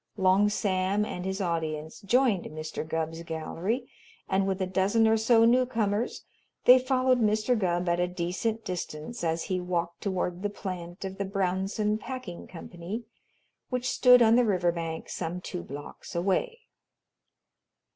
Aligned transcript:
Long 0.17 0.49
Sam 0.49 1.05
and 1.05 1.25
his 1.25 1.41
audience 1.41 2.01
joined 2.01 2.45
Mr. 2.45 2.83
Gubb's 2.83 3.21
gallery 3.21 3.87
and, 4.27 4.47
with 4.47 4.59
a 4.59 4.65
dozen 4.65 5.07
or 5.07 5.15
so 5.15 5.45
newcomers, 5.45 6.23
they 6.65 6.79
followed 6.79 7.19
Mr. 7.21 7.55
Gubb 7.55 7.87
at 7.87 7.99
a 7.99 8.07
decent 8.07 8.65
distance 8.65 9.23
as 9.23 9.43
he 9.43 9.61
walked 9.61 10.01
toward 10.01 10.41
the 10.41 10.49
plant 10.49 11.05
of 11.05 11.19
the 11.19 11.25
Brownson 11.25 11.99
Packing 11.99 12.47
Company, 12.47 13.03
which 13.69 13.87
stood 13.91 14.23
on 14.23 14.35
the 14.37 14.43
riverbank 14.43 15.07
some 15.07 15.39
two 15.39 15.61
blocks 15.61 16.15
away. 16.15 16.61